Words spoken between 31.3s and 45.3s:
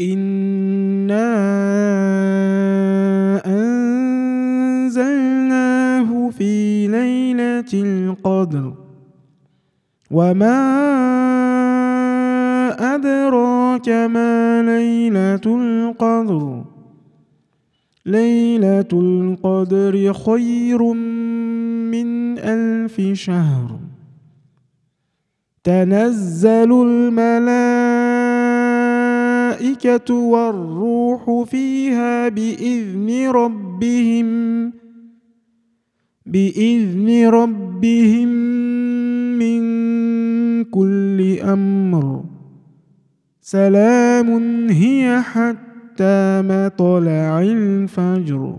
فيها بإذن ربهم بإذن ربهم من كل أمر. سلام هي